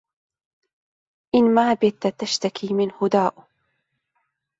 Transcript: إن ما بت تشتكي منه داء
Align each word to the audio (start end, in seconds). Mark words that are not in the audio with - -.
إن 1.35 1.53
ما 1.55 1.73
بت 1.73 2.07
تشتكي 2.07 2.73
منه 2.73 3.07
داء 3.11 3.47